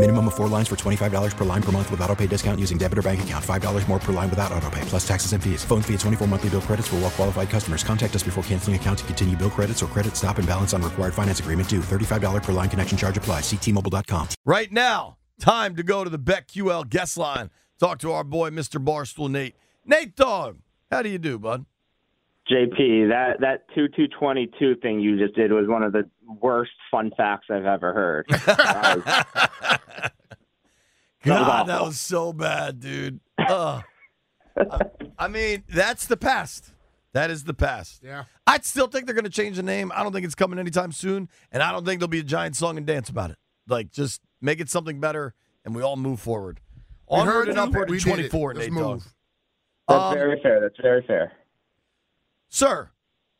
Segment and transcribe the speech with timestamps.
[0.00, 2.78] Minimum of four lines for $25 per line per month with auto pay discount using
[2.78, 3.44] debit or bank account.
[3.44, 5.62] $5 more per line without auto pay, plus taxes and fees.
[5.62, 7.84] Phone fee at 24 monthly bill credits for all well qualified customers.
[7.84, 10.80] Contact us before canceling account to continue bill credits or credit stop and balance on
[10.80, 11.80] required finance agreement due.
[11.80, 13.42] $35 per line connection charge applies.
[13.42, 14.28] Ctmobile.com.
[14.46, 17.50] Right now, time to go to the BetQL guest line.
[17.78, 18.82] Talk to our boy, Mr.
[18.82, 19.54] Barstool Nate.
[19.84, 21.66] Nate Dog, how do you do, bud?
[22.50, 26.08] JP, that that two two twenty two thing you just did was one of the
[26.40, 28.26] worst fun facts I've ever heard.
[31.22, 33.20] That was- God, that was so bad, dude.
[33.38, 33.82] Ugh.
[34.56, 34.80] I,
[35.18, 36.72] I mean, that's the past.
[37.12, 38.00] That is the past.
[38.02, 38.24] Yeah.
[38.46, 39.92] I still think they're going to change the name.
[39.94, 42.56] I don't think it's coming anytime soon, and I don't think there'll be a giant
[42.56, 43.36] song and dance about it.
[43.68, 45.34] Like, just make it something better,
[45.64, 46.60] and we all move forward.
[47.10, 48.30] We Onward heard and upward We to did it.
[48.30, 48.82] 24, Let's Nate move.
[48.82, 49.02] Dog.
[49.88, 50.60] That's Um, very fair.
[50.60, 51.32] That's very fair.
[52.50, 52.90] Sir,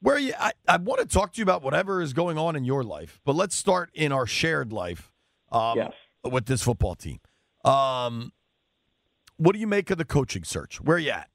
[0.00, 0.32] where you?
[0.38, 3.20] I, I want to talk to you about whatever is going on in your life,
[3.24, 5.12] but let's start in our shared life
[5.52, 5.92] um, Yes.
[6.24, 7.18] with this football team.
[7.64, 8.32] Um,
[9.36, 10.80] what do you make of the coaching search?
[10.80, 11.28] Where are you at?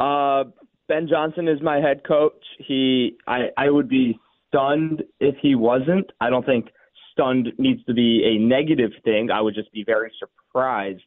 [0.00, 0.44] Uh,
[0.88, 2.42] ben Johnson is my head coach.
[2.58, 6.10] He, I, I would be stunned if he wasn't.
[6.20, 6.68] I don't think
[7.12, 9.30] stunned needs to be a negative thing.
[9.30, 11.02] I would just be very surprised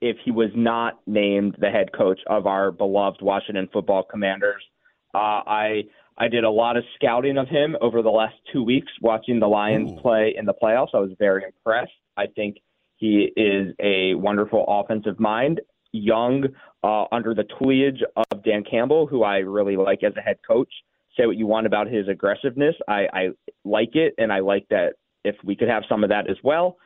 [0.00, 4.62] if he was not named the head coach of our beloved Washington Football Commanders.
[5.14, 5.82] Uh, I
[6.16, 9.46] I did a lot of scouting of him over the last two weeks, watching the
[9.46, 10.00] Lions Ooh.
[10.00, 10.88] play in the playoffs.
[10.92, 11.92] I was very impressed.
[12.16, 12.56] I think
[12.96, 15.60] he is a wonderful offensive mind,
[15.92, 16.44] young,
[16.82, 20.72] uh, under the tutelage of Dan Campbell, who I really like as a head coach.
[21.16, 22.74] Say what you want about his aggressiveness.
[22.88, 23.28] I, I
[23.64, 24.94] like it, and I like that
[25.24, 26.76] if we could have some of that as well.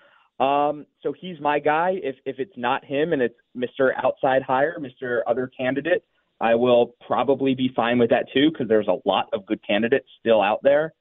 [0.40, 1.92] Um, so he's my guy.
[2.02, 3.90] If if it's not him and it's Mr.
[4.02, 5.20] Outside Hire, Mr.
[5.26, 6.02] Other Candidate,
[6.40, 10.08] I will probably be fine with that too because there's a lot of good candidates
[10.18, 10.94] still out there.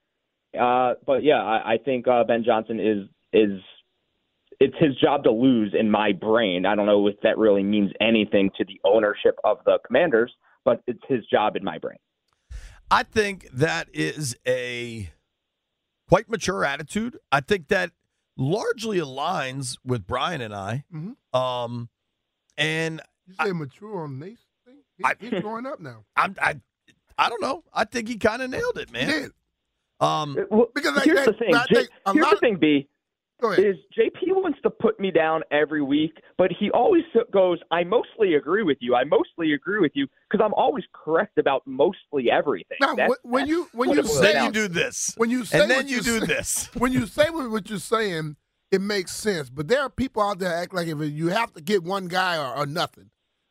[0.60, 3.60] Uh, but yeah, I, I think uh, Ben Johnson is is
[4.60, 6.68] it's his job to lose in my brain.
[6.68, 10.32] I don't know if that really means anything to the ownership of the Commanders,
[10.64, 11.98] but it's his job in my brain.
[12.92, 15.10] I think that is a
[16.08, 17.18] quite mature attitude.
[17.32, 17.92] I think that
[18.42, 20.84] largely aligns with Brian and I.
[20.94, 21.16] Mhm.
[21.38, 21.90] Um,
[22.58, 24.78] and You say mature on Nate's thing?
[24.98, 26.04] He- I- he's growing up now.
[26.16, 26.60] I'm, I,
[27.18, 27.64] I don't know.
[27.74, 29.08] I think he kind of nailed it, He man.
[29.08, 29.32] did.
[30.00, 31.56] Um, Well, Because I- here's I- the thing.
[31.56, 32.90] I J- think here's the thing, B.
[33.42, 33.66] Go ahead.
[33.66, 38.36] is JP wants to put me down every week, but he always goes, I mostly
[38.36, 38.94] agree with you.
[38.96, 42.78] I mostly agree with you because I'm always correct about mostly everything.
[42.80, 45.62] Now, That's- when- when you- when you say- then you do this, when you say
[45.62, 46.70] and then what you you do say- this.
[46.78, 48.36] when you say what what you're saying,
[48.72, 49.50] it makes sense.
[49.50, 52.08] But there are people out there that act like if you have to get one
[52.08, 53.10] guy or, or nothing.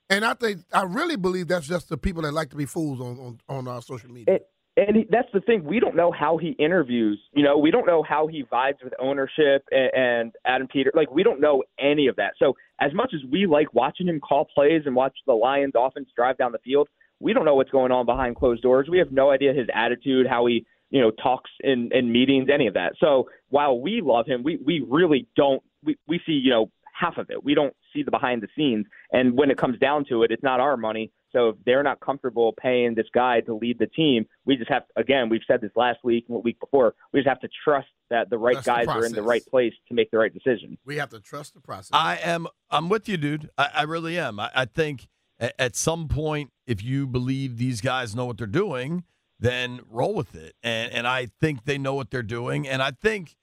[0.09, 3.01] And I think I really believe that's just the people that like to be fools
[3.01, 4.37] on on, on uh, social media.
[4.37, 5.65] It, and he, that's the thing.
[5.65, 7.21] We don't know how he interviews.
[7.33, 10.93] You know, we don't know how he vibes with ownership and, and Adam Peter.
[10.95, 12.35] Like, we don't know any of that.
[12.39, 16.09] So, as much as we like watching him call plays and watch the Lions offense
[16.15, 16.89] drive down the field,
[17.19, 18.89] we don't know what's going on behind closed doors.
[18.89, 22.67] We have no idea his attitude, how he, you know, talks in, in meetings, any
[22.67, 22.93] of that.
[23.01, 25.63] So, while we love him, we, we really don't.
[25.83, 27.43] We, we see, you know, half of it.
[27.43, 28.87] We don't see the behind the scenes.
[29.13, 31.11] And when it comes down to it, it's not our money.
[31.33, 34.83] So if they're not comfortable paying this guy to lead the team, we just have
[34.97, 37.89] again, we've said this last week and the week before, we just have to trust
[38.11, 40.33] that the right Trust the guys are in the right place to make the right
[40.33, 40.77] decision.
[40.85, 41.91] we have to trust the process.
[41.93, 42.47] I am.
[42.71, 43.49] I'm with you, dude.
[43.57, 44.41] I, I really am.
[44.41, 45.07] I, I think
[45.39, 49.05] at, at some point, if you believe these guys know what they're doing,
[49.39, 50.55] then roll with it.
[50.63, 52.67] And and I think they know what they're doing.
[52.69, 53.37] And I think,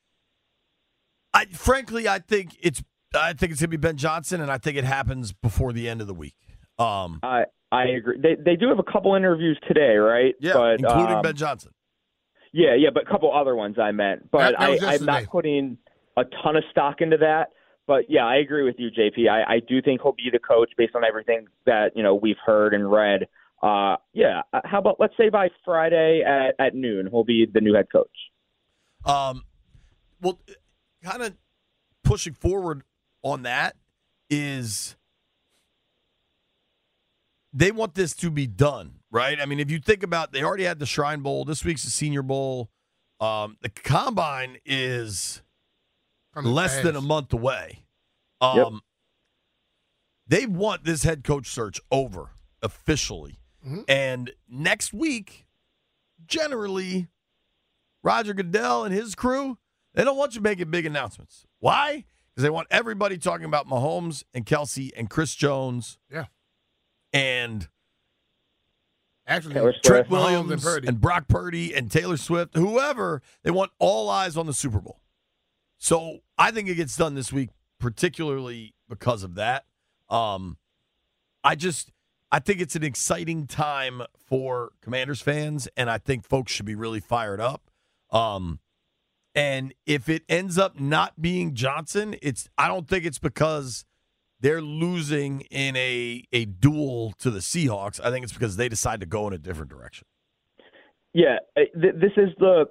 [1.33, 2.83] I frankly, I think it's.
[3.15, 6.01] I think it's gonna be Ben Johnson, and I think it happens before the end
[6.01, 6.35] of the week.
[6.77, 8.19] Um, I I agree.
[8.19, 10.35] They they do have a couple interviews today, right?
[10.39, 11.71] yeah, but, including um, Ben Johnson.
[12.53, 14.31] Yeah, yeah, but a couple other ones I meant.
[14.31, 15.77] But That- that I, I'm not putting
[16.15, 17.49] a ton of stock into that.
[17.87, 19.29] But yeah, I agree with you, JP.
[19.29, 22.37] I, I do think he'll be the coach based on everything that you know we've
[22.45, 23.27] heard and read.
[23.63, 27.61] Uh, yeah, uh, how about let's say by Friday at, at noon he'll be the
[27.61, 28.07] new head coach.
[29.05, 29.43] Um,
[30.21, 30.39] well,
[31.01, 31.33] kind of
[32.03, 32.83] pushing forward
[33.31, 33.75] on that
[34.29, 34.95] is
[37.53, 39.39] they want this to be done, right?
[39.39, 41.45] I mean, if you think about, they already had the Shrine Bowl.
[41.45, 42.69] This week's the Senior Bowl.
[43.19, 45.41] Um, the combine is
[46.33, 47.83] Coming less than a month away.
[48.41, 48.81] Um,
[50.27, 52.31] They want this head coach search over
[52.61, 53.39] officially.
[53.65, 53.85] Mhm.
[53.87, 55.47] And next week,
[56.25, 57.07] generally,
[58.03, 59.57] Roger Goodell and his crew,
[59.93, 61.47] they don't want you making big announcements.
[61.59, 62.03] Why?
[62.37, 66.25] Because they want everybody talking about Mahomes and Kelce and Chris Jones Yeah.
[67.11, 67.67] and
[69.25, 70.09] Actually, Taylor Trent Swift.
[70.11, 70.87] Williams and Purdy.
[70.87, 75.01] and Brock Purdy and Taylor Swift, whoever, they want all eyes on the Super Bowl.
[75.79, 77.49] So I think it gets done this week,
[77.79, 79.65] particularly because of that.
[80.07, 80.57] Um,
[81.43, 81.91] I just
[82.31, 86.75] I think it's an exciting time for Commanders fans, and I think folks should be
[86.75, 87.71] really fired up.
[88.11, 88.59] Um,
[89.37, 93.85] and if it ends up not being Johnson, it's I don't think it's because
[94.39, 98.03] they're losing in a a duel to the Seahawks.
[98.03, 100.07] I think it's because they decide to go in a different direction.
[101.13, 102.65] Yeah, this is the.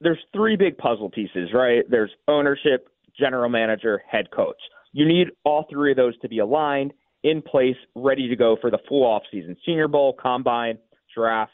[0.00, 1.82] There's three big puzzle pieces, right?
[1.88, 4.60] There's ownership, general manager, head coach.
[4.92, 6.92] You need all three of those to be aligned,
[7.24, 10.78] in place, ready to go for the full off season: Senior Bowl, Combine,
[11.14, 11.52] Draft,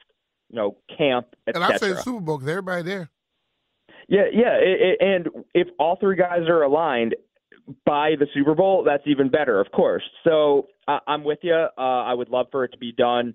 [0.51, 1.65] you know, camp, etc.
[1.65, 3.11] and I say the Super Bowl because everybody there.
[4.13, 7.17] Yeah, yeah, i i and if all three guys are aligned
[7.87, 10.03] by the Super Bowl, that's even better, of course.
[10.23, 11.55] So I I'm with you.
[11.55, 13.35] Uh, I would love for it to be done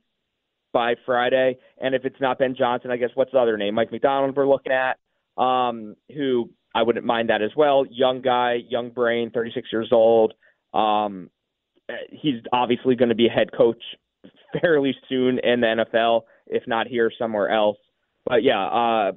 [0.74, 3.74] by Friday, and if it's not Ben Johnson, I guess what's the other name?
[3.74, 4.36] Mike Macdonald.
[4.36, 5.00] We're looking at
[5.42, 7.84] um, who I wouldn't mind that as well.
[7.90, 10.36] Young guy, young brain, 36 years old.
[10.76, 11.32] Um,
[12.12, 13.82] he's obviously going to be a head coach
[14.62, 17.78] fairly soon in the NFL, if not here, somewhere else.
[18.28, 19.12] But yeah, uh,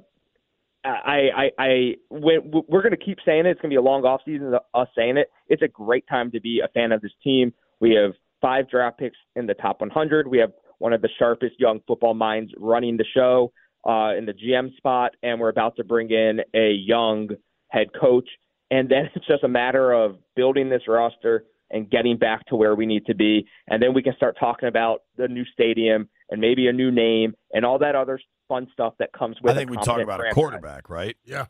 [0.83, 3.51] I, I, I, we're going to keep saying it.
[3.51, 4.53] It's going to be a long off season.
[4.73, 5.29] Us saying it.
[5.47, 7.53] It's a great time to be a fan of this team.
[7.79, 10.27] We have five draft picks in the top 100.
[10.27, 13.51] We have one of the sharpest young football minds running the show
[13.87, 17.29] uh, in the GM spot, and we're about to bring in a young
[17.69, 18.27] head coach.
[18.71, 22.75] And then it's just a matter of building this roster and getting back to where
[22.75, 23.45] we need to be.
[23.67, 27.35] And then we can start talking about the new stadium and maybe a new name
[27.53, 29.53] and all that other fun stuff that comes with.
[29.53, 31.15] I think a we talk competent about a quarterback, right?
[31.25, 31.45] Yeah.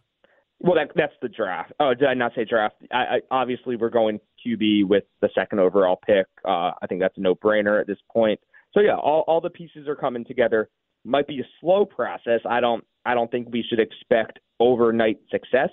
[0.59, 1.71] Well, that, that's the draft.
[1.79, 2.75] Oh, did I not say draft?
[2.91, 6.27] I, I, obviously, we're going QB with the second overall pick.
[6.45, 8.39] Uh, I think that's a no-brainer at this point.
[8.73, 10.69] So yeah, all, all the pieces are coming together.
[11.03, 12.41] Might be a slow process.
[12.47, 12.83] I don't.
[13.03, 15.69] I don't think we should expect overnight success.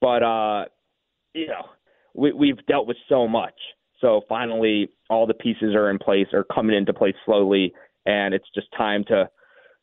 [0.00, 0.64] But uh,
[1.34, 1.66] you know,
[2.14, 3.54] we, we've dealt with so much.
[4.00, 7.72] So finally, all the pieces are in place, are coming into place slowly,
[8.06, 9.28] and it's just time to,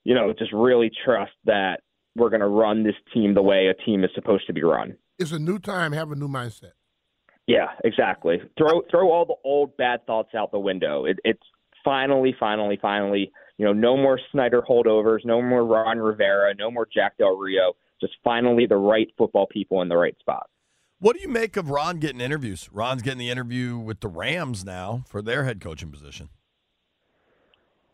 [0.03, 1.81] you know, just really trust that
[2.15, 4.95] we're going to run this team the way a team is supposed to be run.
[5.17, 5.91] It's a new time.
[5.91, 6.71] Have a new mindset.
[7.47, 8.37] Yeah, exactly.
[8.57, 11.05] Throw throw all the old bad thoughts out the window.
[11.05, 11.41] It, it's
[11.83, 13.31] finally, finally, finally.
[13.57, 17.73] You know, no more Snyder holdovers, no more Ron Rivera, no more Jack Del Rio.
[17.99, 20.47] Just finally the right football people in the right spot.
[20.99, 22.69] What do you make of Ron getting interviews?
[22.71, 26.29] Ron's getting the interview with the Rams now for their head coaching position.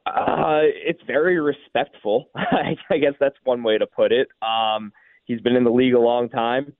[0.05, 2.29] Uh, it's very respectful.
[2.35, 4.27] I guess that's one way to put it.
[4.41, 4.91] Um,
[5.25, 6.73] he's been in the league a long time.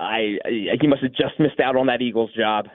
[0.00, 2.66] I, I he must have just missed out on that Eagles job.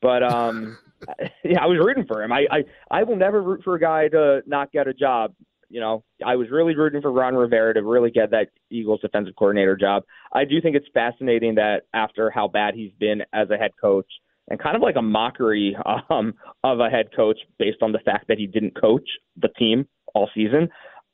[0.00, 0.78] But um,
[1.44, 2.32] yeah, I was rooting for him.
[2.32, 5.34] I, I I will never root for a guy to not get a job.
[5.70, 9.34] You know, I was really rooting for Ron Rivera to really get that Eagles defensive
[9.36, 10.04] coordinator job.
[10.32, 14.06] I do think it's fascinating that after how bad he's been as a head coach
[14.48, 15.76] and kind of like a mockery
[16.10, 19.86] um, of a head coach based on the fact that he didn't coach the team
[20.14, 20.68] all season.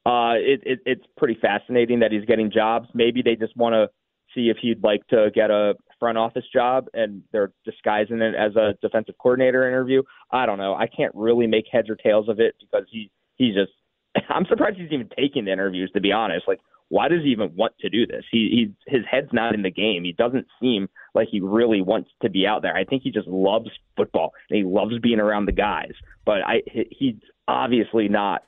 [0.06, 2.88] Uh, it, it, it's pretty fascinating that he's getting jobs.
[2.94, 3.88] Maybe they just want to
[4.34, 8.54] see if he'd like to get a front office job and they're disguising it as
[8.56, 10.02] a defensive coordinator interview.
[10.30, 10.74] I don't know.
[10.74, 13.72] I can't really make heads or tails of it because he he's just
[14.28, 16.46] I'm surprised he's even taking the interviews to be honest.
[16.48, 18.24] Like why does he even want to do this?
[18.30, 20.04] He he his head's not in the game.
[20.04, 22.76] He doesn't seem like he really wants to be out there.
[22.76, 25.92] I think he just loves football and he loves being around the guys.
[26.25, 27.16] But I he's
[27.49, 28.42] obviously not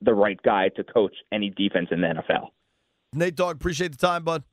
[0.00, 2.48] the right guy to coach any defense in the NFL.
[3.12, 4.44] Nate Dogg, appreciate the time, bud.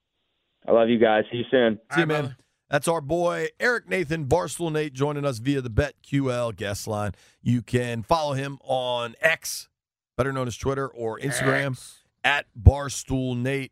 [0.67, 1.23] I love you guys.
[1.31, 1.79] See you soon.
[1.93, 2.35] See you, man.
[2.69, 7.13] That's our boy Eric Nathan Barstool Nate joining us via the BetQL guest line.
[7.41, 9.69] You can follow him on X,
[10.17, 11.79] better known as Twitter or Instagram,
[12.25, 13.71] at Barstool Nate.